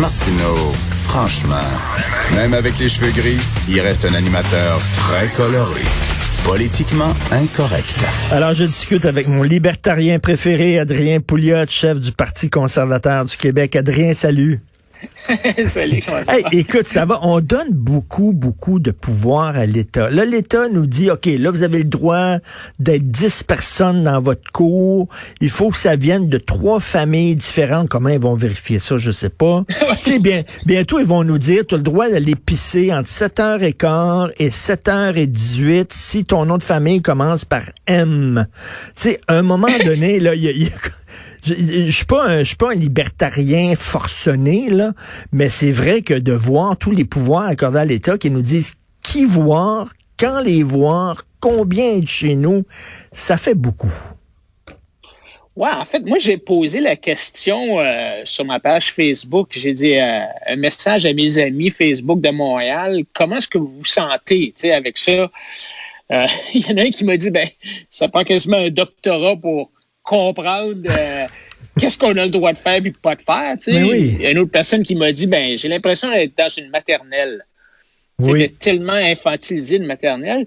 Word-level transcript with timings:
Martineau, 0.00 0.56
franchement, 1.02 1.56
même 2.34 2.54
avec 2.54 2.78
les 2.78 2.88
cheveux 2.88 3.10
gris, 3.10 3.36
il 3.68 3.80
reste 3.80 4.06
un 4.06 4.14
animateur 4.14 4.80
très 4.94 5.28
coloré. 5.28 5.82
Politiquement 6.42 7.12
incorrect. 7.30 7.98
Alors, 8.32 8.54
je 8.54 8.64
discute 8.64 9.04
avec 9.04 9.28
mon 9.28 9.42
libertarien 9.42 10.18
préféré, 10.18 10.78
Adrien 10.78 11.20
Pouliot, 11.20 11.66
chef 11.68 12.00
du 12.00 12.12
Parti 12.12 12.48
conservateur 12.48 13.26
du 13.26 13.36
Québec. 13.36 13.76
Adrien, 13.76 14.14
salut. 14.14 14.62
Salut, 15.64 16.02
hey, 16.28 16.44
écoute, 16.52 16.86
ça 16.86 17.04
va. 17.04 17.20
On 17.22 17.40
donne 17.40 17.72
beaucoup, 17.72 18.32
beaucoup 18.32 18.80
de 18.80 18.90
pouvoir 18.90 19.56
à 19.56 19.66
l'État. 19.66 20.10
Là, 20.10 20.24
l'État 20.24 20.68
nous 20.68 20.86
dit, 20.86 21.10
OK, 21.10 21.26
là, 21.26 21.50
vous 21.50 21.62
avez 21.62 21.78
le 21.78 21.84
droit 21.84 22.38
d'être 22.78 23.10
10 23.10 23.44
personnes 23.44 24.04
dans 24.04 24.20
votre 24.20 24.50
cour. 24.52 25.08
Il 25.40 25.50
faut 25.50 25.70
que 25.70 25.78
ça 25.78 25.96
vienne 25.96 26.28
de 26.28 26.38
trois 26.38 26.80
familles 26.80 27.36
différentes. 27.36 27.88
Comment 27.88 28.08
ils 28.08 28.20
vont 28.20 28.34
vérifier 28.34 28.78
ça? 28.78 28.98
Je 28.98 29.10
sais 29.10 29.28
pas. 29.28 29.64
tu 30.02 30.12
sais, 30.12 30.18
bien, 30.18 30.42
bientôt, 30.66 30.98
ils 30.98 31.06
vont 31.06 31.24
nous 31.24 31.38
dire, 31.38 31.64
tu 31.66 31.74
as 31.74 31.78
le 31.78 31.84
droit 31.84 32.08
d'aller 32.08 32.34
pisser 32.34 32.92
entre 32.92 33.08
7h15 33.08 34.32
et 34.38 34.48
7h18 34.48 35.86
si 35.90 36.24
ton 36.24 36.44
nom 36.44 36.58
de 36.58 36.62
famille 36.62 37.02
commence 37.02 37.44
par 37.44 37.62
M. 37.86 38.46
Tu 38.96 39.02
sais, 39.02 39.20
à 39.28 39.34
un 39.34 39.42
moment 39.42 39.68
donné, 39.84 40.20
là, 40.20 40.34
il 40.34 40.42
y 40.42 40.48
a, 40.48 40.52
y 40.52 40.66
a 40.66 40.70
je, 41.44 41.54
je 41.54 41.90
suis 41.90 42.04
pas 42.04 42.24
un, 42.24 42.38
je 42.40 42.44
suis 42.44 42.56
pas 42.56 42.70
un 42.70 42.74
libertarien 42.74 43.74
forcené 43.76 44.70
là, 44.70 44.92
mais 45.32 45.48
c'est 45.48 45.70
vrai 45.70 46.02
que 46.02 46.14
de 46.14 46.32
voir 46.32 46.76
tous 46.76 46.90
les 46.90 47.04
pouvoirs 47.04 47.46
accordés 47.46 47.78
à 47.78 47.84
l'État 47.84 48.18
qui 48.18 48.30
nous 48.30 48.42
disent 48.42 48.74
qui 49.02 49.24
voir, 49.24 49.88
quand 50.18 50.40
les 50.40 50.62
voir, 50.62 51.22
combien 51.40 51.96
être 51.96 52.08
chez 52.08 52.34
nous, 52.34 52.64
ça 53.12 53.36
fait 53.36 53.54
beaucoup. 53.54 53.92
Ouais, 55.56 55.72
en 55.72 55.84
fait, 55.84 56.00
moi 56.06 56.18
j'ai 56.18 56.38
posé 56.38 56.80
la 56.80 56.96
question 56.96 57.80
euh, 57.80 58.22
sur 58.24 58.44
ma 58.44 58.60
page 58.60 58.92
Facebook. 58.92 59.48
J'ai 59.50 59.74
dit 59.74 59.96
euh, 59.96 60.20
un 60.46 60.56
message 60.56 61.04
à 61.04 61.12
mes 61.12 61.38
amis 61.38 61.70
Facebook 61.70 62.20
de 62.20 62.30
Montréal. 62.30 63.04
Comment 63.14 63.36
est-ce 63.36 63.48
que 63.48 63.58
vous 63.58 63.72
vous 63.78 63.84
sentez, 63.84 64.54
avec 64.72 64.96
ça? 64.96 65.30
Euh, 66.12 66.26
Il 66.54 66.66
y 66.66 66.72
en 66.72 66.76
a 66.78 66.82
un 66.82 66.90
qui 66.90 67.04
m'a 67.04 67.16
dit, 67.16 67.30
ben, 67.30 67.48
ça 67.90 68.08
prend 68.08 68.22
quasiment 68.22 68.58
un 68.58 68.70
doctorat 68.70 69.36
pour 69.36 69.70
comprendre 70.02 70.82
euh, 70.88 71.26
qu'est-ce 71.80 71.98
qu'on 71.98 72.16
a 72.16 72.24
le 72.24 72.30
droit 72.30 72.52
de 72.52 72.58
faire 72.58 72.84
et 72.84 72.90
pas 72.90 73.14
de 73.14 73.22
faire. 73.22 73.56
Tu 73.58 73.72
sais. 73.72 73.82
oui. 73.82 74.16
Il 74.18 74.22
y 74.22 74.26
a 74.26 74.30
une 74.30 74.38
autre 74.38 74.50
personne 74.50 74.82
qui 74.82 74.94
m'a 74.94 75.12
dit 75.12 75.26
ben 75.26 75.56
j'ai 75.56 75.68
l'impression 75.68 76.10
d'être 76.10 76.36
dans 76.36 76.48
une 76.48 76.70
maternelle. 76.70 77.44
Oui. 78.18 78.42
C'était 78.42 78.54
tellement 78.58 78.92
infantilisé 78.92 79.76
une 79.76 79.86
maternelle. 79.86 80.46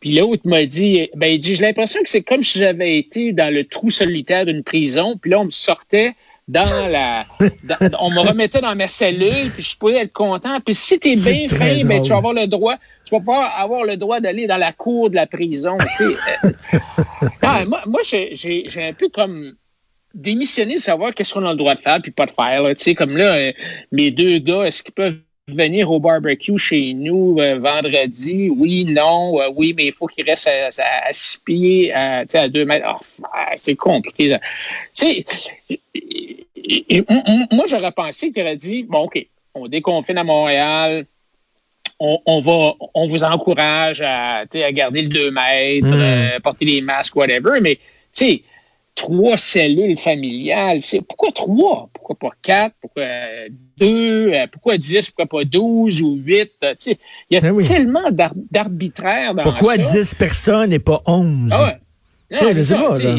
Puis 0.00 0.14
l'autre 0.14 0.42
m'a 0.46 0.64
dit 0.64 1.10
ben 1.14 1.26
il 1.26 1.40
dit 1.40 1.56
j'ai 1.56 1.62
l'impression 1.62 2.00
que 2.02 2.08
c'est 2.08 2.22
comme 2.22 2.42
si 2.42 2.58
j'avais 2.58 2.98
été 2.98 3.32
dans 3.32 3.52
le 3.52 3.64
trou 3.64 3.90
solitaire 3.90 4.46
d'une 4.46 4.62
prison, 4.62 5.18
puis 5.20 5.30
là 5.30 5.40
on 5.40 5.46
me 5.46 5.50
sortait 5.50 6.12
dans 6.48 6.88
la 6.90 7.26
dans- 7.64 7.98
on 8.00 8.10
me 8.10 8.20
remettait 8.20 8.60
dans 8.60 8.74
ma 8.74 8.88
cellule, 8.88 9.50
puis 9.54 9.62
je 9.62 9.76
pouvais 9.76 9.98
être 9.98 10.12
content. 10.12 10.58
Puis 10.60 10.74
si 10.74 10.98
t'es 10.98 11.14
bien 11.14 11.46
fin, 11.48 11.84
ben 11.84 12.02
tu 12.02 12.08
vas 12.10 12.16
avoir 12.16 12.32
le 12.32 12.46
droit 12.46 12.76
tu 13.08 13.14
vas 13.14 13.20
pouvoir 13.20 13.58
avoir 13.58 13.84
le 13.84 13.96
droit 13.96 14.20
d'aller 14.20 14.46
dans 14.46 14.58
la 14.58 14.72
cour 14.72 15.08
de 15.08 15.14
la 15.14 15.26
prison. 15.26 15.78
tu 15.78 15.86
sais. 16.04 16.14
Euh, 16.44 16.78
ah, 17.42 17.64
moi, 17.66 17.80
moi 17.86 18.00
j'ai, 18.02 18.66
un 18.76 18.92
peu 18.92 19.08
comme 19.08 19.54
démissionné 20.14 20.74
de 20.74 20.80
savoir 20.80 21.14
qu'est-ce 21.14 21.32
qu'on 21.32 21.46
a 21.46 21.52
le 21.52 21.56
droit 21.56 21.74
de 21.74 21.80
faire 21.80 22.02
puis 22.02 22.10
pas 22.10 22.26
de 22.26 22.32
faire. 22.32 22.62
Là. 22.62 22.74
Tu 22.74 22.82
sais, 22.84 22.94
comme 22.94 23.16
là, 23.16 23.34
euh, 23.34 23.52
mes 23.92 24.10
deux 24.10 24.38
gars, 24.38 24.64
est-ce 24.64 24.82
qu'ils 24.82 24.92
peuvent 24.92 25.16
venir 25.48 25.90
au 25.90 26.00
barbecue 26.00 26.58
chez 26.58 26.92
nous 26.92 27.36
euh, 27.38 27.58
vendredi? 27.58 28.50
Oui, 28.54 28.84
non, 28.84 29.40
euh, 29.40 29.48
oui, 29.56 29.72
mais 29.74 29.86
il 29.86 29.92
faut 29.92 30.06
qu'ils 30.06 30.28
restent 30.28 30.48
à, 30.48 30.66
à, 30.82 31.08
à 31.08 31.12
six 31.12 31.38
pieds, 31.38 31.94
à, 31.94 32.26
tu 32.26 32.32
sais, 32.32 32.38
à 32.38 32.48
deux 32.50 32.66
mètres. 32.66 32.86
F- 32.86 33.20
ah, 33.32 33.52
c'est 33.56 33.76
compliqué. 33.76 34.30
ça. 34.30 34.40
Tu 34.94 35.24
sais, 35.24 35.24
et- 36.68 37.04
moi, 37.52 37.64
j'aurais 37.68 37.92
pensé 37.92 38.30
qu'il 38.30 38.42
aurait 38.42 38.56
dit, 38.56 38.82
bon, 38.82 39.04
OK, 39.04 39.26
on 39.54 39.68
déconfine 39.68 40.18
à 40.18 40.24
Montréal, 40.24 41.06
on, 42.00 42.18
on 42.26 42.40
va, 42.40 42.74
on 42.94 43.08
vous 43.08 43.24
encourage 43.24 44.00
à, 44.02 44.40
à 44.52 44.72
garder 44.72 45.02
le 45.02 45.08
2 45.08 45.30
mètres, 45.30 45.86
Mm. 45.86 45.92
euh, 45.94 46.40
porter 46.40 46.64
les 46.64 46.80
masques, 46.80 47.16
whatever, 47.16 47.60
mais, 47.60 47.76
tu 47.76 47.80
sais, 48.12 48.42
trois 48.94 49.36
cellules 49.36 49.96
familiales, 49.98 50.80
pourquoi 51.08 51.30
trois? 51.32 51.88
Pourquoi 51.92 52.16
pas 52.16 52.36
quatre? 52.42 52.74
Pourquoi 52.80 53.02
euh, 53.04 53.48
deux? 53.76 54.32
Euh, 54.32 54.46
Pourquoi 54.50 54.76
dix? 54.78 55.08
Pourquoi 55.10 55.26
pas 55.40 55.44
douze 55.44 56.02
ou 56.02 56.14
huit? 56.16 56.50
Il 56.86 56.96
y 57.30 57.36
a 57.36 57.40
Ben 57.40 57.50
oui. 57.52 57.66
tellement 57.66 58.10
d'ar- 58.10 58.32
d'arbitraire 58.50 59.34
dans 59.34 59.42
Pourquoi. 59.44 59.76
10 59.78 60.14
personnes 60.14 60.72
et 60.72 60.78
pas 60.80 61.02
11? 61.06 61.50
Ah 61.52 61.64
ouais. 61.64 61.78
Il 63.00 63.18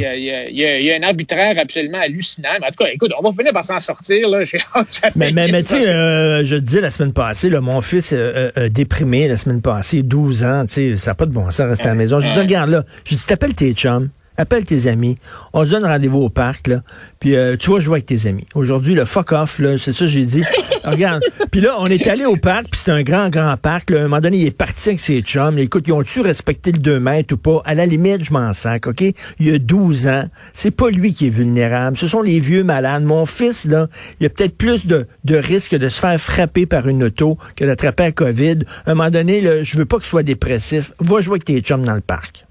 y, 0.51 0.91
a- 0.91 0.95
un 0.95 1.03
arbitraire 1.03 1.55
absolument 1.57 1.99
hallucinant. 1.99 2.49
Mais 2.59 2.67
en 2.67 2.69
tout 2.69 2.83
cas, 2.83 2.91
écoute, 2.93 3.11
on 3.19 3.23
va 3.27 3.31
finir 3.35 3.53
par 3.53 3.65
s'en 3.65 3.79
sortir. 3.79 4.29
Là. 4.29 4.39
Mais, 5.15 5.31
mais, 5.31 5.47
mais 5.51 5.63
tu 5.63 5.69
sais, 5.81 5.87
euh, 5.87 6.45
je 6.45 6.55
te 6.55 6.61
dis 6.61 6.79
la 6.79 6.91
semaine 6.91 7.13
passée, 7.13 7.49
là, 7.49 7.59
mon 7.61 7.81
fils 7.81 8.13
euh, 8.13 8.51
euh, 8.57 8.69
déprimé 8.69 9.27
la 9.27 9.37
semaine 9.37 9.61
passée, 9.61 10.03
12 10.03 10.43
ans, 10.43 10.65
tu 10.67 10.73
sais, 10.73 10.95
ça 10.97 11.11
n'a 11.11 11.15
pas 11.15 11.25
de 11.25 11.31
bon 11.31 11.49
sens 11.49 11.67
rester 11.67 11.85
à 11.85 11.89
la 11.89 11.95
maison. 11.95 12.19
Je 12.19 12.27
lui 12.27 12.33
dis, 12.33 12.39
regarde 12.39 12.69
là, 12.69 12.83
je 13.05 13.09
lui 13.09 13.15
dis, 13.17 13.25
t'appelles 13.25 13.55
tes 13.55 13.73
chums, 13.73 14.09
appelle 14.39 14.63
tes 14.63 14.87
amis, 14.87 15.17
on 15.53 15.65
se 15.65 15.71
donne 15.71 15.85
rendez-vous 15.85 16.19
au 16.19 16.29
parc, 16.29 16.67
là, 16.67 16.81
puis 17.19 17.35
euh, 17.35 17.57
tu 17.57 17.71
vas 17.71 17.79
jouer 17.79 17.95
avec 17.95 18.05
tes 18.05 18.27
amis. 18.27 18.45
Aujourd'hui, 18.55 18.95
le 18.95 19.05
fuck 19.05 19.33
off, 19.33 19.59
là, 19.59 19.77
c'est 19.77 19.91
ça 19.91 20.05
que 20.05 20.07
j'ai 20.07 20.25
dit. 20.25 20.43
regarde, 20.85 21.21
puis 21.51 21.61
là, 21.61 21.75
on 21.79 21.87
est 21.87 22.07
allé 22.07 22.25
au 22.25 22.37
parc, 22.37 22.69
puis 22.71 22.81
c'est 22.83 22.91
un 22.91 23.03
grand, 23.03 23.29
grand 23.29 23.57
parc, 23.57 23.89
là, 23.89 23.97
à 23.97 23.99
un 24.01 24.03
moment 24.03 24.21
donné, 24.21 24.37
il 24.37 24.47
est 24.47 24.57
parti 24.57 24.89
avec 24.89 25.01
ses 25.01 25.21
chums, 25.21 25.57
écoute, 25.59 25.85
ils 25.87 25.91
ont-tu 25.91 26.21
respecté 26.21 26.71
le 26.71 26.79
2 26.79 26.99
mètres 26.99 27.33
ou 27.33 27.37
pas? 27.37 27.61
À 27.65 27.75
la 27.75 27.85
limite, 27.85 28.23
je 28.23 28.31
m'en 28.31 28.53
sac, 28.53 28.87
OK? 28.87 29.01
Il 29.01 29.15
y 29.39 29.51
a 29.51 29.59
12 29.59 30.07
ans, 30.07 30.25
c'est 30.53 30.71
pas 30.71 30.89
lui 30.89 31.13
qui 31.13 31.27
est 31.27 31.31
vulnérable, 31.31 31.97
ce 31.97 32.07
sont 32.07 32.21
les 32.21 32.39
vieux 32.39 32.63
malades. 32.63 33.03
Mon 33.03 33.25
fils, 33.25 33.65
là, 33.65 33.87
il 34.19 34.23
y 34.23 34.25
a 34.25 34.29
peut-être 34.29 34.57
plus 34.57 34.87
de, 34.87 35.05
de 35.25 35.35
risque 35.35 35.75
de 35.75 35.89
se 35.89 35.99
faire 35.99 36.19
frapper 36.19 36.65
par 36.65 36.87
une 36.87 37.03
auto 37.03 37.37
que 37.55 37.65
d'attraper 37.65 38.03
la 38.03 38.11
COVID. 38.13 38.59
À 38.85 38.91
un 38.91 38.95
moment 38.95 39.09
donné, 39.09 39.41
là, 39.41 39.63
je 39.63 39.77
veux 39.77 39.85
pas 39.85 39.97
qu'il 39.97 40.07
soit 40.07 40.23
dépressif. 40.23 40.93
Va 40.99 41.19
jouer 41.21 41.33
avec 41.33 41.45
tes 41.45 41.59
chums 41.61 41.85
dans 41.85 41.95
le 41.95 42.01
parc. 42.01 42.48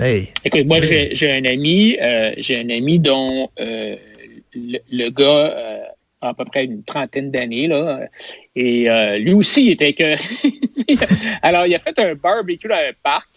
Hey. 0.00 0.32
Écoute, 0.46 0.66
moi, 0.66 0.80
j'ai 0.80 1.14
j'ai 1.14 1.30
un 1.30 1.44
ami, 1.44 1.98
euh, 2.00 2.32
j'ai 2.38 2.58
un 2.58 2.70
ami 2.70 2.98
dont 2.98 3.50
euh, 3.60 3.96
le, 4.54 4.78
le 4.90 5.10
gars 5.10 5.24
euh, 5.26 5.82
a 6.22 6.28
à 6.30 6.34
peu 6.34 6.46
près 6.46 6.64
une 6.64 6.82
trentaine 6.84 7.30
d'années, 7.30 7.66
là, 7.66 8.08
et 8.56 8.88
lui 9.18 9.34
aussi, 9.34 9.66
il 9.66 9.70
était 9.72 9.92
que... 9.92 10.16
Alors, 11.42 11.66
il 11.66 11.74
a 11.74 11.78
fait 11.78 11.98
un 11.98 12.14
barbecue 12.14 12.66
dans 12.66 12.76
un 12.76 12.92
parc, 13.02 13.28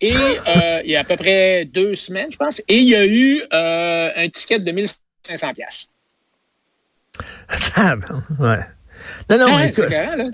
et 0.00 0.12
il 0.84 0.90
y 0.90 0.94
a 0.94 1.00
à 1.00 1.04
peu 1.04 1.16
près 1.16 1.64
deux 1.64 1.96
semaines, 1.96 2.30
je 2.30 2.36
pense, 2.36 2.60
et 2.68 2.76
il 2.76 2.88
y 2.88 2.94
a 2.94 3.04
eu 3.04 3.42
un 3.50 4.28
ticket 4.28 4.60
de 4.60 4.70
1500 4.70 5.54
pièces. 5.54 5.88
Ouais. 8.38 8.58
Non, 9.30 9.38
non, 9.38 9.56
Ouais, 9.56 9.68
écoute, 9.68 9.88
carré, 9.88 10.16
là. 10.16 10.24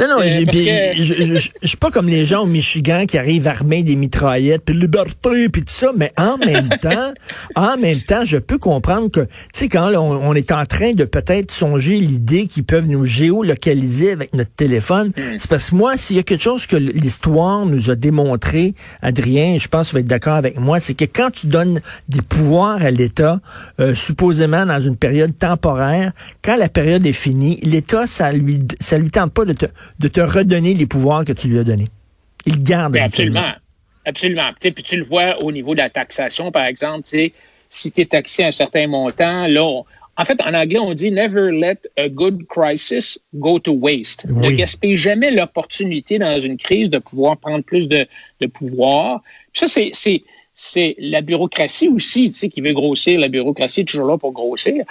Non, 0.00 0.08
non, 0.08 0.20
Euh, 0.22 0.44
puis, 0.48 0.64
que- 0.66 0.96
je, 0.96 1.04
je, 1.04 1.38
je- 1.38 1.48
je 1.62 1.68
suis 1.68 1.76
pas 1.76 1.90
comme 1.90 2.08
les 2.08 2.24
gens 2.26 2.42
au 2.42 2.46
Michigan 2.46 3.04
qui 3.06 3.16
arrivent 3.18 3.46
armés 3.46 3.82
des 3.82 3.96
mitraillettes, 3.96 4.62
puis 4.64 4.74
liberté, 4.74 5.48
puis 5.48 5.62
tout 5.62 5.72
ça, 5.72 5.92
mais 5.96 6.12
en 6.16 6.36
même 6.38 6.68
temps, 6.82 7.12
en 7.54 7.76
même 7.76 8.00
temps, 8.00 8.24
je 8.24 8.38
peux 8.38 8.58
comprendre 8.58 9.10
que, 9.10 9.20
tu 9.20 9.28
sais, 9.52 9.68
quand 9.68 9.88
là, 9.90 10.00
on, 10.00 10.28
on 10.30 10.34
est 10.34 10.52
en 10.52 10.64
train 10.66 10.92
de 10.92 11.04
peut-être 11.04 11.50
songer 11.52 11.96
l'idée 12.00 12.46
qu'ils 12.46 12.64
peuvent 12.64 12.88
nous 12.88 13.04
géolocaliser 13.04 14.12
avec 14.12 14.34
notre 14.34 14.50
téléphone, 14.52 15.12
Hmm. 15.16 15.36
c'est 15.38 15.48
parce 15.48 15.70
que 15.70 15.76
moi, 15.76 15.96
s'il 15.96 16.16
y 16.16 16.18
a 16.18 16.22
quelque 16.22 16.42
chose 16.42 16.66
que 16.66 16.76
l'histoire 16.76 17.64
nous 17.66 17.90
a 17.90 17.94
démontré, 17.94 18.74
Adrien, 19.02 19.58
je 19.58 19.68
pense 19.68 19.86
que 19.86 19.90
tu 19.90 19.94
vas 19.96 20.00
être 20.00 20.06
d'accord 20.06 20.34
avec 20.34 20.58
moi, 20.58 20.80
c'est 20.80 20.94
que 20.94 21.04
quand 21.04 21.30
tu 21.30 21.46
donnes 21.46 21.80
des 22.08 22.22
pouvoirs 22.22 22.82
à 22.82 22.90
l'État, 22.90 23.40
euh, 23.80 23.94
supposément 23.94 24.66
dans 24.66 24.80
une 24.80 24.96
période 24.96 25.36
temporaire, 25.38 26.12
quand 26.42 26.56
la 26.56 26.68
période 26.68 27.04
est 27.06 27.12
finie, 27.12 27.60
l'État, 27.62 27.93
ça 28.06 28.32
lui, 28.32 28.60
ça 28.80 28.98
lui 28.98 29.10
tente 29.10 29.32
pas 29.32 29.44
de 29.44 29.52
te, 29.52 29.66
de 29.98 30.08
te 30.08 30.20
redonner 30.20 30.74
les 30.74 30.86
pouvoirs 30.86 31.24
que 31.24 31.32
tu 31.32 31.48
lui 31.48 31.58
as 31.58 31.64
donnés. 31.64 31.88
Il 32.46 32.62
garde 32.62 32.96
absolument. 32.96 33.52
Absolument. 34.06 34.50
Puis 34.60 34.72
tu 34.74 34.96
le 34.96 35.04
vois 35.04 35.40
au 35.42 35.50
niveau 35.50 35.72
de 35.74 35.78
la 35.78 35.88
taxation, 35.88 36.52
par 36.52 36.66
exemple, 36.66 37.06
si 37.06 37.92
tu 37.92 38.00
es 38.02 38.04
taxé 38.04 38.44
à 38.44 38.48
un 38.48 38.52
certain 38.52 38.86
montant, 38.86 39.46
là, 39.46 39.64
on- 39.64 39.84
en 40.16 40.24
fait, 40.24 40.40
en 40.42 40.54
anglais, 40.54 40.78
on 40.78 40.94
dit 40.94 41.10
never 41.10 41.50
let 41.50 41.78
a 41.96 42.08
good 42.08 42.46
crisis 42.48 43.18
go 43.34 43.58
to 43.58 43.72
waste. 43.72 44.26
Ne 44.28 44.50
gaspille 44.56 44.96
jamais 44.96 45.30
l'opportunité 45.32 46.18
dans 46.18 46.38
une 46.38 46.56
crise 46.56 46.88
de 46.88 46.98
pouvoir 46.98 47.36
prendre 47.38 47.64
plus 47.64 47.88
de, 47.88 48.06
de 48.40 48.46
pouvoir. 48.46 49.22
Puis 49.52 49.66
ça, 49.68 49.80
c'est, 49.92 50.22
c'est, 50.54 50.94
la 50.98 51.20
bureaucratie 51.20 51.88
aussi, 51.88 52.30
tu 52.30 52.38
sais, 52.38 52.48
qui 52.48 52.60
veut 52.60 52.72
grossir. 52.72 53.18
La 53.18 53.28
bureaucratie 53.28 53.80
est 53.80 53.84
toujours 53.84 54.06
là 54.06 54.18
pour 54.18 54.32
grossir. 54.32 54.84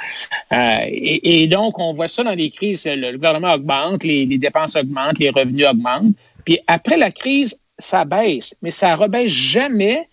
Euh, 0.51 0.77
et, 0.89 1.47
donc, 1.47 1.79
on 1.79 1.93
voit 1.93 2.09
ça 2.09 2.23
dans 2.23 2.35
les 2.35 2.51
crises. 2.51 2.85
Le, 2.85 3.13
gouvernement 3.13 3.53
augmente, 3.53 4.03
les, 4.03 4.25
dépenses 4.37 4.75
augmentent, 4.75 5.19
les 5.19 5.29
revenus 5.29 5.65
augmentent. 5.65 6.15
Puis 6.45 6.59
après 6.67 6.97
la 6.97 7.11
crise, 7.11 7.59
ça 7.79 8.03
baisse, 8.03 8.55
mais 8.61 8.71
ça 8.71 8.95
rebaisse 8.95 9.31
jamais 9.31 10.07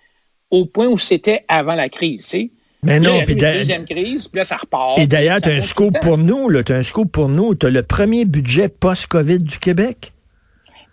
au 0.51 0.65
point 0.67 0.87
où 0.87 0.99
c'était 0.99 1.45
avant 1.49 1.75
la 1.75 1.89
crise. 1.89 2.25
Tu 2.25 2.31
sais. 2.31 2.51
Mais 2.83 2.99
non, 2.99 3.23
puis 3.27 3.37
deuxième 3.37 3.85
crise, 3.85 4.29
puis 4.29 4.39
là, 4.39 4.45
ça 4.45 4.57
repart. 4.57 4.99
Et 4.99 5.07
d'ailleurs, 5.07 5.41
tu 5.43 5.51
as 5.51 5.53
un 5.53 5.61
scoop 5.61 5.99
pour 6.01 6.17
nous, 6.17 6.49
là. 6.49 6.63
Tu 6.63 6.73
as 6.73 6.77
un 6.77 6.83
scoop 6.83 7.13
pour 7.13 7.29
nous. 7.29 7.55
Tu 7.55 7.67
as 7.67 7.71
le 7.71 7.83
premier 7.83 8.25
budget 8.25 8.69
post-COVID 8.69 9.39
du 9.39 9.59
Québec? 9.59 10.13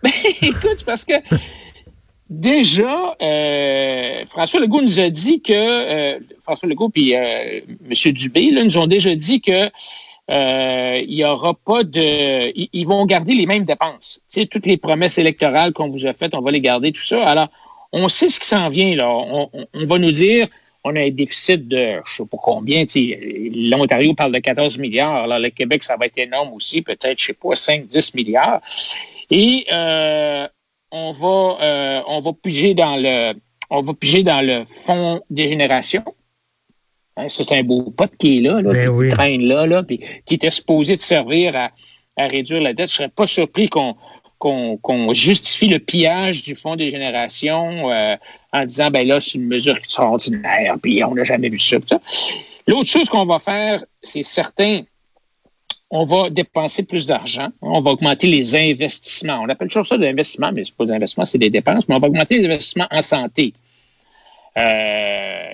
Ben, 0.02 0.10
écoute, 0.42 0.84
parce 0.84 1.04
que 1.04 1.14
déjà, 2.30 3.16
euh, 3.22 4.24
François 4.26 4.60
Legault 4.60 4.82
nous 4.82 5.00
a 5.00 5.10
dit 5.10 5.40
que 5.40 5.52
euh, 5.52 6.18
François 6.42 6.68
Legault 6.68 6.88
puis 6.88 7.14
euh, 7.14 7.60
M. 7.68 8.12
Dubé 8.12 8.50
là, 8.50 8.64
nous 8.64 8.78
ont 8.78 8.86
déjà 8.86 9.14
dit 9.14 9.40
que 9.40 9.70
euh, 10.30 11.00
il 11.06 11.14
y 11.14 11.24
aura 11.24 11.54
pas 11.54 11.84
de. 11.84 12.52
Ils, 12.54 12.84
vont 12.84 13.06
garder 13.06 13.34
les 13.34 13.46
mêmes 13.46 13.64
dépenses. 13.64 14.20
Tu 14.30 14.40
sais, 14.40 14.46
toutes 14.46 14.66
les 14.66 14.76
promesses 14.76 15.16
électorales 15.16 15.72
qu'on 15.72 15.88
vous 15.88 16.06
a 16.06 16.12
faites, 16.12 16.34
on 16.34 16.42
va 16.42 16.50
les 16.50 16.60
garder, 16.60 16.92
tout 16.92 17.02
ça. 17.02 17.26
Alors, 17.26 17.48
on 17.92 18.10
sait 18.10 18.28
ce 18.28 18.38
qui 18.38 18.46
s'en 18.46 18.68
vient, 18.68 18.94
là. 18.94 19.08
On, 19.08 19.48
on, 19.72 19.86
va 19.86 19.98
nous 19.98 20.12
dire 20.12 20.48
on 20.84 20.94
a 20.96 21.00
un 21.00 21.10
déficit 21.10 21.66
de 21.66 22.00
je 22.04 22.16
sais 22.16 22.26
pas 22.26 22.36
combien. 22.42 22.84
L'Ontario 22.94 24.12
parle 24.14 24.32
de 24.32 24.38
14 24.38 24.76
milliards. 24.76 25.16
Alors, 25.16 25.38
le 25.38 25.48
Québec, 25.48 25.82
ça 25.82 25.96
va 25.96 26.06
être 26.06 26.18
énorme 26.18 26.52
aussi, 26.52 26.82
peut-être, 26.82 27.18
je 27.18 27.26
sais 27.26 27.32
pas, 27.32 27.56
5, 27.56 27.86
10 27.86 28.14
milliards. 28.14 28.60
Et 29.30 29.66
euh, 29.72 30.46
on 30.90 31.12
va 31.12 31.58
euh, 31.60 32.00
on 32.06 32.20
va 32.20 32.32
piger 32.32 32.74
dans 32.74 32.96
le 32.96 33.34
on 33.70 33.82
va 33.82 33.94
piger 33.94 34.22
dans 34.22 34.40
le 34.40 34.64
fonds 34.64 35.20
des 35.30 35.48
générations. 35.48 36.04
Hein, 37.16 37.26
c'est 37.28 37.52
un 37.52 37.62
beau 37.62 37.90
pote 37.90 38.16
qui 38.16 38.38
est 38.38 38.40
là, 38.40 38.60
là 38.62 38.72
ben 38.72 39.02
qui 39.02 39.08
traîne 39.08 39.42
là, 39.42 39.66
là 39.66 39.82
puis 39.82 40.00
qui 40.24 40.34
était 40.34 40.50
supposé 40.50 40.96
de 40.96 41.02
servir 41.02 41.56
à, 41.56 41.70
à 42.16 42.26
réduire 42.26 42.62
la 42.62 42.72
dette. 42.72 42.90
Je 42.90 42.94
serais 42.94 43.08
pas 43.08 43.26
surpris 43.26 43.68
qu'on 43.68 43.96
qu'on 44.38 45.12
justifie 45.14 45.66
le 45.66 45.80
pillage 45.80 46.42
du 46.44 46.54
fonds 46.54 46.76
des 46.76 46.90
générations 46.90 47.90
euh, 47.90 48.16
en 48.52 48.64
disant 48.64 48.90
ben 48.90 49.06
là, 49.06 49.20
c'est 49.20 49.34
une 49.34 49.46
mesure 49.46 49.76
extraordinaire, 49.76 50.76
puis 50.80 51.02
on 51.04 51.14
n'a 51.14 51.24
jamais 51.24 51.48
vu 51.48 51.58
ça. 51.58 51.78
L'autre 52.66 52.88
chose 52.88 53.08
qu'on 53.08 53.26
va 53.26 53.38
faire, 53.38 53.84
c'est 54.02 54.22
certain, 54.22 54.82
on 55.90 56.04
va 56.04 56.30
dépenser 56.30 56.82
plus 56.82 57.06
d'argent, 57.06 57.48
on 57.62 57.80
va 57.80 57.92
augmenter 57.92 58.26
les 58.26 58.56
investissements. 58.56 59.40
On 59.42 59.48
appelle 59.48 59.68
toujours 59.68 59.86
ça 59.86 59.96
de 59.96 60.04
l'investissement, 60.04 60.52
mais 60.52 60.64
c'est 60.64 60.76
pas 60.76 60.84
d'investissement, 60.84 61.24
c'est 61.24 61.38
des 61.38 61.50
dépenses, 61.50 61.88
mais 61.88 61.94
on 61.94 61.98
va 61.98 62.08
augmenter 62.08 62.38
les 62.38 62.44
investissements 62.44 62.88
en 62.90 63.02
santé. 63.02 63.54
Euh, 64.58 65.52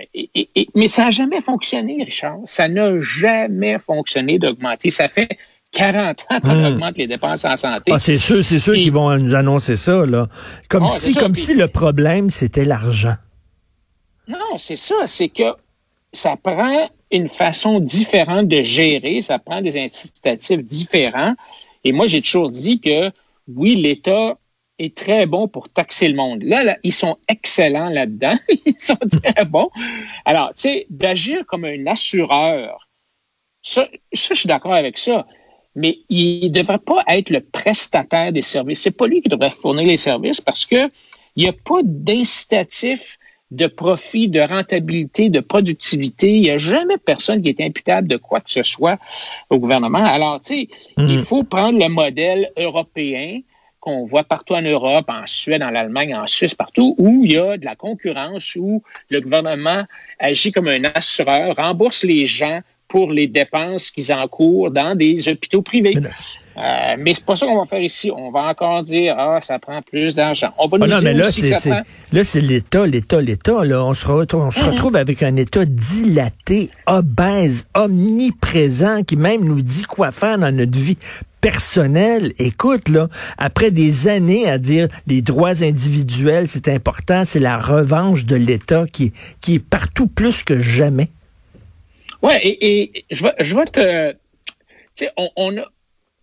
mais 0.74 0.88
ça 0.88 1.04
n'a 1.04 1.10
jamais 1.10 1.40
fonctionné, 1.40 2.02
Richard. 2.04 2.38
Ça 2.46 2.68
n'a 2.68 3.00
jamais 3.00 3.78
fonctionné 3.78 4.38
d'augmenter. 4.38 4.90
Ça 4.90 5.08
fait 5.08 5.28
40 5.72 6.26
ans 6.30 6.40
qu'on 6.40 6.54
hmm. 6.54 6.72
augmente 6.72 6.96
les 6.96 7.06
dépenses 7.06 7.44
en 7.44 7.56
santé. 7.56 7.92
Ah, 7.92 7.98
c'est 7.98 8.18
sûr, 8.18 8.42
c'est 8.42 8.58
sûr 8.58 8.74
qu'ils 8.74 8.92
vont 8.92 9.16
nous 9.18 9.34
annoncer 9.34 9.76
ça, 9.76 10.06
là. 10.06 10.28
Comme 10.68 10.84
ah, 10.84 10.88
si, 10.88 11.14
comme 11.14 11.34
si 11.34 11.54
le 11.54 11.68
problème, 11.68 12.30
c'était 12.30 12.64
l'argent. 12.64 13.16
Non, 14.26 14.56
c'est 14.56 14.76
ça. 14.76 14.94
C'est 15.06 15.28
que 15.28 15.54
ça 16.14 16.36
prend 16.36 16.88
une 17.10 17.28
façon 17.28 17.80
différente 17.80 18.48
de 18.48 18.62
gérer, 18.62 19.22
ça 19.22 19.38
prend 19.38 19.60
des 19.60 19.78
incitatifs 19.78 20.62
différents. 20.62 21.34
Et 21.84 21.92
moi, 21.92 22.06
j'ai 22.06 22.22
toujours 22.22 22.50
dit 22.50 22.80
que 22.80 23.10
oui, 23.48 23.76
l'État 23.76 24.38
est 24.78 24.96
très 24.96 25.26
bon 25.26 25.46
pour 25.46 25.68
taxer 25.68 26.08
le 26.08 26.14
monde. 26.14 26.42
Là, 26.42 26.78
ils 26.82 26.92
sont 26.92 27.18
excellents 27.28 27.88
là-dedans. 27.88 28.36
ils 28.66 28.80
sont 28.80 28.96
très 28.96 29.44
bons. 29.44 29.70
Alors, 30.24 30.54
tu 30.54 30.62
sais, 30.62 30.86
d'agir 30.90 31.44
comme 31.46 31.64
un 31.64 31.86
assureur, 31.86 32.88
ça, 33.62 33.88
je 34.12 34.34
suis 34.34 34.48
d'accord 34.48 34.74
avec 34.74 34.98
ça. 34.98 35.26
Mais 35.76 35.98
il 36.08 36.48
ne 36.48 36.48
devrait 36.48 36.78
pas 36.78 37.02
être 37.08 37.30
le 37.30 37.40
prestataire 37.40 38.32
des 38.32 38.42
services. 38.42 38.82
C'est 38.82 38.96
pas 38.96 39.06
lui 39.06 39.20
qui 39.20 39.28
devrait 39.28 39.50
fournir 39.50 39.86
les 39.86 39.96
services 39.96 40.40
parce 40.40 40.66
que 40.66 40.88
il 41.36 41.42
n'y 41.42 41.48
a 41.48 41.52
pas 41.52 41.80
d'incitatif 41.82 43.18
de 43.50 43.66
profit, 43.66 44.28
de 44.28 44.40
rentabilité, 44.40 45.28
de 45.28 45.40
productivité. 45.40 46.34
Il 46.34 46.40
n'y 46.42 46.50
a 46.50 46.58
jamais 46.58 46.96
personne 46.98 47.42
qui 47.42 47.50
est 47.50 47.60
imputable 47.60 48.08
de 48.08 48.16
quoi 48.16 48.40
que 48.40 48.50
ce 48.50 48.62
soit 48.62 48.98
au 49.50 49.58
gouvernement. 49.58 50.04
Alors, 50.04 50.40
tu 50.40 50.54
sais, 50.54 50.68
il 50.96 51.04
mhm. 51.04 51.18
faut 51.18 51.44
prendre 51.44 51.78
le 51.78 51.88
modèle 51.88 52.50
européen 52.56 53.40
qu'on 53.80 54.06
voit 54.06 54.24
partout 54.24 54.54
en 54.54 54.62
Europe, 54.62 55.04
en 55.08 55.26
Suède, 55.26 55.62
en 55.62 55.74
Allemagne, 55.74 56.14
en 56.14 56.26
Suisse, 56.26 56.54
partout, 56.54 56.94
où 56.96 57.22
il 57.24 57.32
y 57.32 57.36
a 57.36 57.58
de 57.58 57.66
la 57.66 57.76
concurrence, 57.76 58.56
où 58.56 58.82
le 59.10 59.20
gouvernement 59.20 59.82
agit 60.18 60.52
comme 60.52 60.68
un 60.68 60.84
assureur, 60.94 61.54
rembourse 61.56 62.02
les 62.02 62.24
gens 62.24 62.60
pour 62.88 63.12
les 63.12 63.26
dépenses 63.26 63.90
qu'ils 63.90 64.12
encourent 64.12 64.70
dans 64.70 64.96
des 64.96 65.28
hôpitaux 65.28 65.60
privés. 65.60 65.98
Euh, 66.56 66.94
mais 66.98 67.14
c'est 67.14 67.24
pas 67.24 67.34
ça 67.34 67.46
qu'on 67.46 67.58
va 67.58 67.66
faire 67.66 67.80
ici. 67.80 68.10
On 68.10 68.30
va 68.30 68.46
encore 68.48 68.82
dire 68.82 69.16
ah 69.18 69.40
ça 69.40 69.58
prend 69.58 69.82
plus 69.82 70.14
d'argent. 70.14 70.52
On 70.58 70.68
va 70.68 70.78
ah 70.80 70.86
nous 70.86 70.92
non, 70.92 71.00
mais 71.02 71.14
là 71.14 71.30
c'est 71.30 71.50
là 72.12 72.24
c'est 72.24 72.40
l'État, 72.40 72.86
l'État, 72.86 73.20
l'État. 73.20 73.64
Là, 73.64 73.84
on 73.84 73.94
se 73.94 74.06
retrouve, 74.06 74.42
on 74.42 74.50
se 74.50 74.64
retrouve 74.64 74.96
avec 74.96 75.22
un 75.22 75.36
État 75.36 75.64
dilaté, 75.64 76.70
obèse, 76.86 77.66
omniprésent, 77.74 79.02
qui 79.02 79.16
même 79.16 79.44
nous 79.44 79.62
dit 79.62 79.82
quoi 79.82 80.12
faire 80.12 80.38
dans 80.38 80.54
notre 80.54 80.78
vie 80.78 80.98
personnelle. 81.40 82.32
Écoute 82.38 82.88
là, 82.88 83.08
après 83.36 83.70
des 83.70 84.06
années 84.08 84.48
à 84.48 84.58
dire 84.58 84.88
les 85.06 85.22
droits 85.22 85.62
individuels 85.62 86.46
c'est 86.48 86.68
important, 86.68 87.24
c'est 87.26 87.40
la 87.40 87.58
revanche 87.58 88.26
de 88.26 88.36
l'État 88.36 88.84
qui 88.90 89.12
qui 89.40 89.56
est 89.56 89.58
partout 89.58 90.06
plus 90.06 90.44
que 90.44 90.60
jamais. 90.60 91.08
Ouais, 92.24 92.40
et, 92.42 92.80
et 92.80 93.04
je 93.10 93.22
vais, 93.24 93.34
je 93.38 93.54
vais 93.54 93.66
te. 93.66 94.12
Tu 94.12 95.04
sais, 95.04 95.10
on, 95.18 95.28
on, 95.36 95.52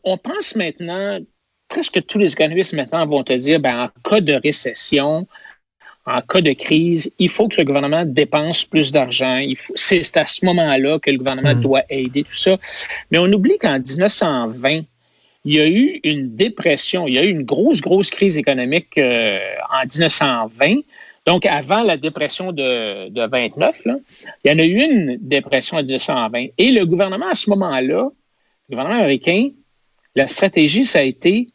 on 0.04 0.18
pense 0.18 0.56
maintenant, 0.56 1.20
presque 1.68 2.06
tous 2.06 2.18
les 2.18 2.34
économistes 2.34 2.74
maintenant 2.74 3.06
vont 3.08 3.24
te 3.24 3.34
dire, 3.34 3.60
ben, 3.60 3.86
en 3.86 4.10
cas 4.10 4.22
de 4.22 4.34
récession, 4.34 5.28
en 6.06 6.22
cas 6.22 6.42
de 6.42 6.54
crise, 6.54 7.12
il 7.20 7.30
faut 7.30 7.48
que 7.48 7.58
le 7.58 7.66
gouvernement 7.66 8.06
dépense 8.06 8.64
plus 8.64 8.92
d'argent. 8.92 9.42
C'est 9.76 10.18
à 10.18 10.26
ce 10.26 10.46
moment-là 10.46 11.00
que 11.00 11.12
le 11.12 11.18
gouvernement 11.18 11.56
mmh. 11.56 11.62
doit 11.62 11.84
aider 11.90 12.24
tout 12.24 12.36
ça. 12.36 12.58
Mais 13.12 13.20
on 13.20 13.32
oublie 13.32 13.58
qu'en 13.60 13.80
1920, 13.80 14.82
il 15.46 15.54
y 15.54 15.60
a 15.60 15.68
eu 15.68 16.00
une 16.04 16.36
dépression, 16.36 17.08
il 17.08 17.14
y 17.14 17.18
a 17.18 17.24
eu 17.24 17.30
une 17.30 17.44
grosse, 17.44 17.82
grosse 17.82 18.10
crise 18.10 18.38
économique 18.38 18.98
euh, 18.98 19.40
en 19.72 19.82
1920. 19.82 20.82
Donc, 21.26 21.46
avant 21.46 21.84
la 21.84 21.98
dépression 21.98 22.52
de, 22.52 23.10
de 23.10 23.28
29, 23.28 23.86
là, 23.86 23.96
il 24.44 24.52
y 24.52 24.54
en 24.54 24.60
a 24.60 24.66
eu 24.66 24.82
une 24.82 25.18
dépression 25.22 25.78
en 25.78 25.84
1920. 25.84 26.48
Et 26.58 26.72
le 26.72 26.86
gouvernement, 26.86 27.28
à 27.28 27.36
ce 27.36 27.50
moment-là, 27.52 28.10
le 28.70 28.76
gouvernement 28.76 29.00
américain, 29.00 29.50
la 30.16 30.28
stratégie, 30.28 30.86
ça 30.86 31.00
a 31.00 31.04
été 31.04 31.48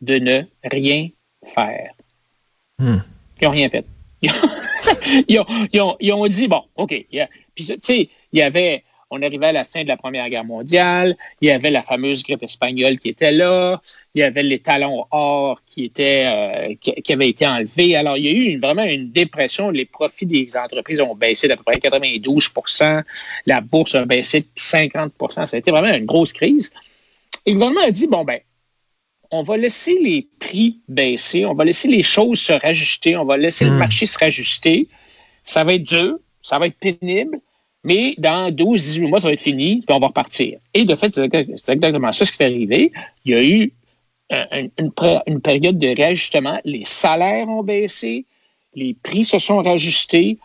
de 0.00 0.18
ne 0.18 0.42
rien 0.64 1.08
faire. 1.54 1.92
Hmm. 2.78 2.98
Ils 3.40 3.44
n'ont 3.44 3.50
rien 3.50 3.68
fait. 3.68 3.84
Ils 5.28 6.12
ont, 6.12 6.26
dit, 6.28 6.48
bon, 6.48 6.62
OK. 6.76 6.94
Puis, 7.54 7.66
tu 7.66 7.76
sais, 7.80 8.08
il 8.32 8.38
y 8.38 8.42
avait 8.42 8.84
on 9.10 9.22
arrivait 9.22 9.46
à 9.46 9.52
la 9.52 9.64
fin 9.64 9.82
de 9.82 9.88
la 9.88 9.96
Première 9.96 10.28
Guerre 10.28 10.44
mondiale, 10.44 11.16
il 11.40 11.48
y 11.48 11.50
avait 11.50 11.70
la 11.70 11.82
fameuse 11.82 12.22
grippe 12.22 12.44
espagnole 12.44 12.98
qui 12.98 13.08
était 13.08 13.32
là, 13.32 13.80
il 14.14 14.20
y 14.20 14.22
avait 14.22 14.44
les 14.44 14.60
talons 14.60 15.04
or 15.10 15.60
qui, 15.66 15.84
étaient, 15.84 16.26
euh, 16.26 16.74
qui, 16.80 17.12
avaient 17.12 17.28
été 17.28 17.46
enlevés. 17.46 17.96
Alors, 17.96 18.16
il 18.16 18.24
y 18.24 18.28
a 18.28 18.32
eu 18.32 18.58
vraiment 18.60 18.84
une 18.84 19.10
dépression. 19.10 19.70
Les 19.70 19.84
profits 19.84 20.26
des 20.26 20.48
entreprises 20.56 21.00
ont 21.00 21.16
baissé 21.16 21.48
d'à 21.48 21.56
peu 21.56 21.64
près 21.64 21.78
92% 21.78 23.02
La 23.46 23.60
bourse 23.60 23.96
a 23.96 24.04
baissé 24.04 24.40
de 24.40 24.46
50 24.54 25.12
Ça 25.30 25.42
a 25.52 25.56
été 25.56 25.70
vraiment 25.72 25.92
une 25.92 26.06
grosse 26.06 26.32
crise. 26.32 26.72
Et 27.46 27.50
le 27.50 27.54
gouvernement 27.54 27.86
a 27.86 27.90
dit, 27.90 28.06
bon, 28.06 28.24
ben, 28.24 28.40
on 29.30 29.42
va 29.42 29.56
laisser 29.56 29.98
les 29.98 30.28
prix 30.38 30.80
baisser, 30.88 31.46
on 31.46 31.54
va 31.54 31.64
laisser 31.64 31.88
les 31.88 32.02
choses 32.02 32.40
se 32.40 32.52
rajuster, 32.52 33.16
on 33.16 33.24
va 33.24 33.36
laisser 33.36 33.64
le 33.64 33.72
hmm. 33.72 33.78
marché 33.78 34.06
se 34.06 34.18
rajuster. 34.18 34.88
Ça 35.44 35.64
va 35.64 35.74
être 35.74 35.84
dur, 35.84 36.18
ça 36.42 36.58
va 36.58 36.66
être 36.66 36.78
pénible, 36.78 37.40
mais 37.84 38.14
dans 38.18 38.54
12, 38.54 38.82
18 38.82 39.06
mois, 39.06 39.20
ça 39.20 39.28
va 39.28 39.34
être 39.34 39.40
fini, 39.40 39.82
puis 39.86 39.94
on 39.94 40.00
va 40.00 40.08
repartir. 40.08 40.58
Et 40.74 40.84
de 40.84 40.94
fait, 40.96 41.14
c'est 41.14 41.72
exactement 41.72 42.12
ça 42.12 42.26
ce 42.26 42.32
qui 42.32 42.42
est 42.42 42.46
arrivé. 42.46 42.92
Il 43.24 43.32
y 43.32 43.34
a 43.34 43.42
eu 43.42 43.72
euh, 44.32 44.68
une, 44.78 45.40
période 45.40 45.78
de 45.78 45.88
réajustement. 45.88 46.60
Les 46.64 46.84
salaires 46.84 47.48
ont 47.48 47.62
baissé, 47.62 48.26
les 48.74 48.94
prix 48.94 49.24
se 49.24 49.38
sont 49.38 49.62
rajustés 49.62 50.38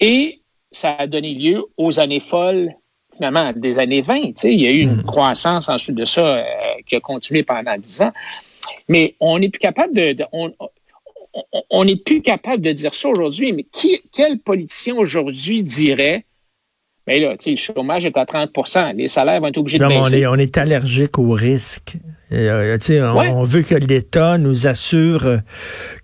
et 0.00 0.40
ça 0.70 0.94
a 0.98 1.06
donné 1.06 1.34
lieu 1.34 1.64
aux 1.76 2.00
années 2.00 2.20
folles, 2.20 2.74
finalement, 3.14 3.52
des 3.54 3.78
années 3.78 4.02
20. 4.02 4.44
Il 4.44 4.60
y 4.60 4.66
a 4.66 4.72
eu 4.72 4.80
une 4.80 4.96
hmm. 4.96 5.04
croissance 5.04 5.68
ensuite 5.68 5.96
de 5.96 6.04
ça 6.04 6.38
euh, 6.38 6.42
qui 6.86 6.96
a 6.96 7.00
continué 7.00 7.42
pendant 7.42 7.76
10 7.76 8.02
ans. 8.02 8.12
Mais 8.88 9.14
on 9.20 9.38
n'est 9.38 9.48
plus 9.48 9.58
capable 9.58 9.94
de, 9.94 10.16
on 11.70 11.84
n'est 11.84 11.96
plus 11.96 12.22
capable 12.22 12.62
de 12.62 12.72
dire 12.72 12.94
ça 12.94 13.08
aujourd'hui. 13.08 13.52
Mais 13.52 13.64
qui, 13.64 14.00
quel 14.12 14.38
politicien 14.38 14.96
aujourd'hui 14.96 15.62
dirait 15.62 16.24
mais 17.06 17.20
là, 17.20 17.36
tu 17.36 17.44
sais, 17.44 17.50
le 17.50 17.56
chômage 17.56 18.04
est 18.04 18.16
à 18.16 18.24
30% 18.24 18.94
Les 18.96 19.08
salaires 19.08 19.40
vont 19.40 19.48
être 19.48 19.58
obligés 19.58 19.78
de 19.78 19.86
baisser. 19.86 20.00
On 20.00 20.06
est, 20.12 20.26
on 20.26 20.34
est 20.36 20.56
allergique 20.58 21.18
au 21.18 21.30
risque. 21.30 21.94
Euh, 22.34 22.78
tu 22.78 22.86
sais, 22.86 23.02
on, 23.02 23.18
Ouais. 23.18 23.28
on 23.28 23.42
veut 23.42 23.60
que 23.60 23.74
l'État 23.74 24.38
nous 24.38 24.66
assure 24.66 25.26
euh, 25.26 25.36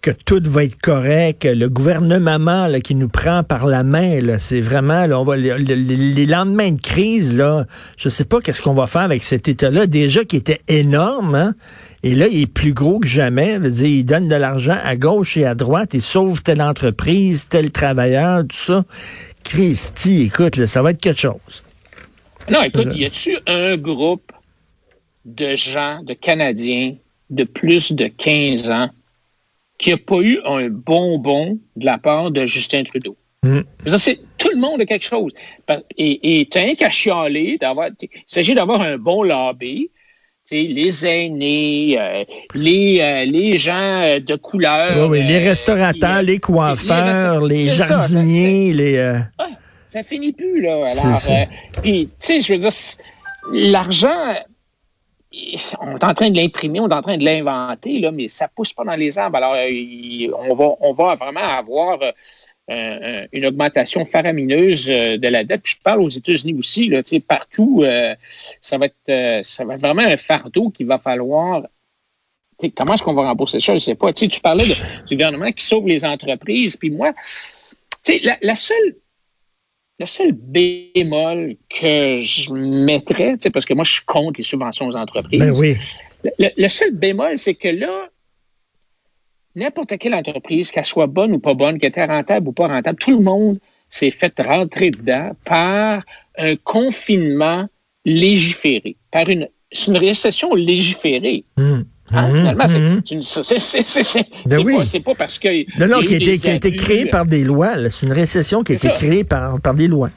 que 0.03 0.11
tout 0.11 0.43
va 0.45 0.65
être 0.65 0.77
correct. 0.79 1.47
Le 1.51 1.71
gouvernement 1.71 2.67
là, 2.67 2.81
qui 2.81 2.95
nous 2.95 3.09
prend 3.09 3.43
par 3.45 3.65
la 3.65 3.83
main, 3.83 4.21
là, 4.21 4.39
c'est 4.39 4.61
vraiment, 4.61 5.07
là, 5.07 5.19
on 5.19 5.25
va 5.25 5.37
les, 5.39 5.57
les- 5.57 5.75
les 5.77 6.27
lendemains 6.27 6.73
de 6.73 6.81
crise, 6.81 7.39
là, 7.39 7.65
je 7.97 8.11
sais 8.11 8.27
pas 8.27 8.43
qu'est-ce 8.43 8.61
qu'on 8.61 8.75
va 8.75 8.87
faire 8.87 9.01
avec 9.03 9.25
cet 9.25 9.49
État-là, 9.49 9.87
déjà 9.87 10.23
qui 10.25 10.37
était 10.37 10.61
énorme, 10.69 11.35
hein, 11.35 11.55
et 12.03 12.15
là, 12.15 12.27
il 12.31 12.43
est 12.43 12.47
plus 12.53 12.75
gros 12.75 12.99
que 12.99 13.09
jamais. 13.09 13.55
Je 13.55 13.61
veux 13.61 13.71
dire, 13.71 13.87
il 13.87 14.05
donne 14.05 14.29
de 14.29 14.35
l'argent 14.37 14.77
à 14.85 14.97
gauche 14.97 15.39
et 15.39 15.47
à 15.47 15.55
droite, 15.55 15.91
il 15.95 16.03
sauve 16.03 16.43
telle 16.43 16.61
entreprise, 16.61 17.47
tel 17.49 17.71
travailleur, 17.71 18.43
tout 18.43 18.57
ça. 18.57 18.85
Christy, 19.49 20.25
écoute, 20.25 20.57
là, 20.57 20.67
ça 20.67 20.83
va 20.83 20.91
être 20.91 21.01
quelque 21.01 21.21
chose. 21.21 21.63
Non, 22.51 22.63
écoute, 22.63 22.89
y 22.95 23.05
a-tu 23.05 23.37
un 23.47 23.77
groupe 23.77 24.31
de 25.25 25.57
gens, 25.57 26.03
de 26.03 26.15
Canadiens 26.15 26.95
de 27.31 27.45
plus 27.45 27.93
de 27.93 28.07
15 28.09 28.71
ans 28.71 28.91
qui 29.79 29.91
n'a 29.91 29.97
pas 29.97 30.21
eu 30.21 30.41
un 30.45 30.69
bonbon 30.69 31.59
de 31.77 31.85
la 31.87 31.99
part 31.99 32.31
de 32.31 32.45
Justin 32.47 32.85
Trudeau? 32.85 33.17
Mm. 33.43 33.61
C'est- 33.99 34.21
tout 34.37 34.51
le 34.51 34.57
monde 34.59 34.81
a 34.81 34.87
quelque 34.87 35.05
chose. 35.07 35.33
Et 35.97 36.49
tu 36.51 36.59
n'as 36.59 36.75
qu'à 36.75 36.91
chialer. 36.91 37.57
d'avoir- 37.59 37.89
Il 38.03 38.09
s'agit 38.27 38.55
d'avoir 38.55 38.83
un 38.83 38.99
bon 38.99 39.23
lobby. 39.23 39.91
Les 40.51 41.05
aînés, 41.05 41.97
euh, 41.99 42.25
les, 42.55 43.01
euh, 43.01 43.25
les 43.27 43.59
gens 43.59 44.03
euh, 44.03 44.19
de 44.19 44.35
couleur. 44.35 44.97
Oui, 44.97 45.21
oui, 45.21 45.27
les 45.27 45.39
restaurateurs, 45.47 46.23
les 46.23 46.39
coiffeurs, 46.39 47.45
les 47.45 47.65
c'est 47.65 47.77
ça, 47.77 47.87
jardiniers, 47.89 48.73
les... 48.73 49.21
ça 49.89 50.03
finit 50.03 50.33
plus, 50.33 50.63
là. 50.63 50.91
Alors, 50.91 51.21
puis, 51.83 52.09
tu 52.19 52.27
sais, 52.27 52.41
je 52.41 52.55
veux 52.55 52.59
dire, 52.59 52.71
l'argent, 53.53 54.35
on 55.81 55.97
est 55.97 56.05
en 56.05 56.15
train 56.15 56.31
de 56.31 56.37
l'imprimer, 56.37 56.81
on 56.81 56.89
est 56.89 56.95
en 56.95 57.03
train 57.03 57.19
de 57.19 57.25
l'inventer, 57.25 57.99
là, 57.99 58.11
mais 58.11 58.29
ça 58.29 58.49
pousse 58.49 58.73
pas 58.73 58.85
dans 58.85 58.97
les 58.97 59.19
arbres. 59.19 59.37
Alors, 59.37 59.55
on, 60.49 60.55
va, 60.55 60.69
on 60.81 60.93
va 60.95 61.15
vraiment 61.15 61.41
avoir 61.41 61.99
euh, 62.71 62.75
un- 62.75 63.23
un- 63.23 63.27
une 63.33 63.47
augmentation 63.47 64.05
faramineuse 64.05 64.91
euh, 64.91 65.17
de 65.19 65.29
la 65.29 65.45
dette. 65.45 65.63
Puis 65.63 65.75
je 65.77 65.83
parle 65.83 66.01
aux 66.03 66.09
États-Unis 66.09 66.55
aussi, 66.59 66.89
là, 66.89 67.03
tu 67.03 67.11
sais, 67.17 67.21
partout, 67.21 67.83
euh, 67.85 68.15
ça, 68.61 68.79
va 68.79 68.87
être, 68.87 68.97
euh, 69.09 69.41
ça 69.43 69.65
va 69.65 69.75
être 69.75 69.81
vraiment 69.81 70.03
un 70.03 70.17
fardeau 70.17 70.71
qu'il 70.71 70.87
va 70.87 70.99
falloir 70.99 71.63
tu 72.61 72.67
sais, 72.67 72.73
comment 72.77 72.95
est-ce 72.95 73.05
qu'on 73.05 73.15
va 73.15 73.23
rembourser 73.23 73.61
ça? 73.61 73.67
Je 73.67 73.75
ne 73.75 73.79
sais 73.79 73.95
pas. 73.95 74.13
Tu 74.13 74.25
sais, 74.25 74.29
tu 74.29 74.41
parlais 74.41 74.67
de- 74.67 74.75
du 75.07 75.15
gouvernement 75.15 75.53
qui 75.53 75.65
sauve 75.65 75.87
les 75.87 76.05
entreprises. 76.05 76.77
Puis 76.77 76.91
moi, 76.91 77.13
tu 77.13 77.21
sais, 78.03 78.21
la, 78.25 78.37
la 78.43 78.57
seule 78.57 78.97
le 80.01 80.07
seul 80.07 80.33
bémol 80.33 81.57
que 81.69 82.23
je 82.23 82.53
mettrais, 82.53 83.33
tu 83.33 83.43
sais, 83.43 83.51
parce 83.51 83.65
que 83.65 83.75
moi, 83.75 83.85
je 83.85 83.93
suis 83.95 84.05
contre 84.05 84.39
les 84.39 84.45
subventions 84.45 84.87
aux 84.87 84.97
entreprises. 84.97 85.41
Ben 85.41 85.53
oui. 85.57 85.77
le, 86.39 86.49
le 86.57 86.69
seul 86.69 86.93
bémol, 86.93 87.37
c'est 87.37 87.55
que 87.55 87.69
là, 87.69 88.09
n'importe 89.59 89.99
quelle 89.99 90.15
entreprise, 90.15 90.71
qu'elle 90.71 90.85
soit 90.85 91.07
bonne 91.07 91.33
ou 91.33 91.39
pas 91.39 91.55
bonne, 91.55 91.79
qu'elle 91.79 91.91
était 91.91 92.05
rentable 92.05 92.49
ou 92.49 92.53
pas 92.53 92.69
rentable, 92.69 92.99
tout 92.99 93.17
le 93.19 93.23
monde 93.23 93.59
s'est 93.91 94.11
fait 94.11 94.33
rentrer 94.39 94.91
dedans 94.91 95.33
par 95.45 96.03
un 96.37 96.57
confinement 96.57 97.69
légiféré, 98.05 98.97
par 99.11 99.29
une, 99.29 99.49
c'est 99.73 99.91
une 99.91 99.97
récession 99.99 100.55
légiférée. 100.55 101.45
Hum, 101.57 101.85
Hein, 102.11 102.31
hum, 102.31 102.37
finalement, 102.39 102.69
c'est- 102.69 103.59
c'est 104.03 104.27
Ben 104.47 104.61
oui. 104.65 104.77
pas, 105.05 105.15
parce 105.15 105.39
que. 105.39 105.49
Non, 105.79 105.87
non, 105.97 106.01
qui 106.03 106.15
a 106.15 106.17
été, 106.17 106.39
qui 106.39 106.49
a 106.49 106.55
été 106.55 106.75
créée 106.75 107.05
par 107.05 107.27
des 107.27 107.45
lois. 107.45 107.75
C'est 107.91 108.07
une 108.07 108.15
récession 108.15 108.63
qui 108.63 108.73
a 108.73 108.75
été 108.77 108.89
ça. 108.89 108.95
créée 108.95 109.25
par, 109.25 109.61
par 109.61 109.75
des 109.75 109.89
lois. 109.89 110.09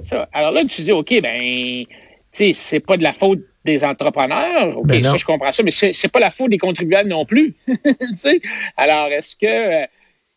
Ça. 0.00 0.28
Alors 0.32 0.52
là, 0.52 0.64
tu 0.64 0.82
dis, 0.82 0.92
OK, 0.92 1.12
ben, 1.20 1.40
tu 1.42 1.86
sais, 2.30 2.52
c'est 2.52 2.78
pas 2.78 2.96
de 2.96 3.02
la 3.02 3.12
faute 3.12 3.40
des 3.64 3.84
entrepreneurs. 3.84 4.78
OK, 4.78 4.86
Ben 4.86 5.04
ça, 5.04 5.16
je 5.16 5.24
comprends 5.24 5.52
ça, 5.52 5.62
mais 5.62 5.70
c'est 5.70 5.92
c'est 5.92 6.08
pas 6.08 6.20
la 6.20 6.30
faute 6.30 6.50
des 6.50 6.58
contribuables 6.58 7.08
non 7.08 7.24
plus. 7.24 7.54
Alors, 8.76 9.08
est-ce 9.08 9.36
que. 9.36 9.46
euh, 9.82 9.86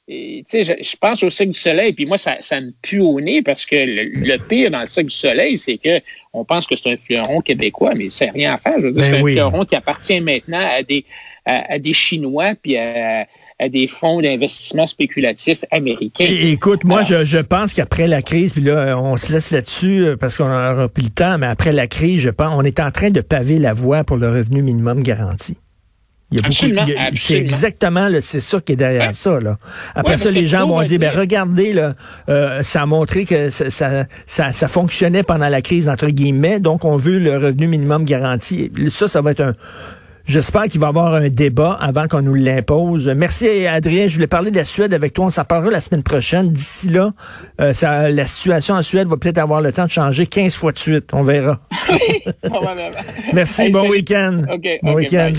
et, 0.10 0.44
tu 0.50 0.66
sais, 0.66 0.76
je, 0.78 0.84
je 0.84 0.98
pense 0.98 1.24
au 1.24 1.30
Cirque 1.30 1.52
du 1.52 1.60
Soleil, 1.60 1.94
puis 1.94 2.06
moi, 2.06 2.18
ça, 2.18 2.36
ça 2.42 2.60
me 2.60 2.72
pue 2.82 3.00
au 3.00 3.22
nez 3.22 3.42
parce 3.42 3.66
que 3.66 3.76
le, 3.78 4.04
le 4.04 4.38
pire 4.38 4.70
dans 4.70 4.82
le 4.82 4.86
Cirque 4.86 5.08
du 5.08 5.16
Soleil, 5.16 5.58
c'est 5.58 5.78
que 5.78 6.02
on 6.34 6.44
pense 6.44 6.68
que 6.68 6.76
c'est 6.76 6.92
un 6.92 6.98
fleuron 6.98 7.40
québécois, 7.40 7.94
mais 7.96 8.10
c'est 8.10 8.30
rien 8.30 8.54
à 8.54 8.58
faire. 8.58 8.74
Je 8.80 8.88
veux 8.88 8.92
dire, 8.92 9.02
Ben 9.02 9.14
c'est 9.16 9.22
oui. 9.22 9.40
un 9.40 9.50
fleuron 9.50 9.64
qui 9.64 9.76
appartient 9.78 10.20
maintenant 10.20 10.60
à 10.60 10.84
des, 10.84 11.06
à, 11.46 11.74
à 11.74 11.80
des 11.80 11.94
Chinois 11.94 12.54
puis 12.62 12.76
à, 12.76 13.28
à 13.64 13.70
des 13.70 13.88
fonds 13.88 14.22
d'investissement 14.22 14.86
spéculatifs 14.88 15.64
américains. 15.72 16.26
Écoute, 16.28 16.84
moi, 16.84 17.02
Alors, 17.02 17.22
je, 17.22 17.26
je 17.26 17.40
pense 17.40 17.74
qu'après 17.74 18.08
la 18.08 18.22
crise, 18.22 18.54
puis 18.54 18.62
là, 18.62 18.98
on 19.00 19.18
se 19.18 19.32
laisse 19.32 19.52
là-dessus 19.52 20.06
euh, 20.06 20.18
parce 20.18 20.38
qu'on 20.38 20.46
aura 20.46 20.88
plus 20.90 21.04
le 21.04 21.10
temps, 21.10 21.38
mais 21.38 21.48
après 21.48 21.72
la 21.72 21.88
crise, 21.88 22.22
je 22.22 22.30
pense, 22.30 22.52
on 22.56 22.64
est 22.64 22.80
en 22.80 22.92
train 22.92 23.10
de 23.10 23.22
paver 23.22 23.60
la 23.60 23.74
voie 23.74 24.04
pour 24.04 24.18
le 24.18 24.30
revenu 24.30 24.62
minimum 24.62 25.02
garanti. 25.02 25.56
Il 26.32 26.38
y 26.38 26.40
a 26.40 26.42
beaucoup, 26.48 26.54
Absolument, 26.56 26.84
il 26.88 26.94
y 26.94 26.98
a- 26.98 27.10
c'est 27.16 27.36
exactement, 27.38 28.10
c'est 28.22 28.40
ça 28.40 28.60
qui 28.60 28.72
est 28.72 28.76
derrière 28.76 29.08
Ouais. 29.08 29.14
ça, 29.14 29.40
là. 29.40 29.58
Après 29.94 30.14
Ouais, 30.14 30.18
ça, 30.18 30.32
les 30.32 30.48
gens 30.48 30.68
vont 30.68 30.82
dire, 30.82 31.00
ben, 31.00 31.12
regardez, 31.16 31.74
là, 31.74 31.94
euh, 32.28 32.64
ça 32.64 32.82
a 32.82 32.86
montré 32.88 33.26
que 33.26 33.52
ça, 33.52 33.70
ça, 33.70 34.06
ça, 34.26 34.52
ça 34.52 34.68
fonctionnait 34.68 35.22
pendant 35.22 35.48
la 35.48 35.62
crise, 35.62 35.88
entre 35.90 36.08
guillemets, 36.08 36.60
donc 36.60 36.86
on 36.86 36.98
veut 36.98 37.20
le 37.20 37.38
revenu 37.38 37.68
minimum 37.68 38.04
garanti. 38.04 38.72
Ça, 38.90 39.08
ça 39.08 39.22
va 39.22 39.32
être 39.32 39.42
un, 39.42 39.54
J'espère 40.26 40.64
qu'il 40.64 40.80
va 40.80 40.88
y 40.88 40.90
avoir 40.90 41.14
un 41.16 41.28
débat 41.28 41.78
avant 41.80 42.08
qu'on 42.08 42.22
nous 42.22 42.34
l'impose. 42.36 43.10
Merci 43.10 43.68
Adrien, 43.68 44.08
je 44.08 44.16
voulais 44.16 44.28
parler 44.28 44.52
de 44.52 44.56
la 44.58 44.64
Suède 44.64 44.94
avec 44.94 45.14
toi. 45.14 45.26
On 45.26 45.30
s'en 45.30 45.44
parlera 45.44 45.70
la 45.70 45.82
semaine 45.82 46.04
prochaine. 46.04 46.50
D'ici 46.52 46.88
là, 46.90 47.12
euh, 47.60 47.74
ça, 47.74 48.10
la 48.10 48.26
situation 48.26 48.76
en 48.76 48.82
Suède 48.82 49.08
va 49.08 49.18
peut-être 49.18 49.38
avoir 49.38 49.62
le 49.62 49.74
temps 49.74 49.86
de 49.86 49.92
changer 49.92 50.26
15 50.26 50.56
fois 50.56 50.72
de 50.72 50.80
suite. 50.80 51.10
On 51.12 51.24
verra. 51.24 51.60
Merci, 53.34 53.64
Hey, 53.64 53.72
bon 53.72 53.90
week-end. 53.90 54.42
OK, 54.52 54.68
bon 54.82 54.94
week-end. 54.94 55.34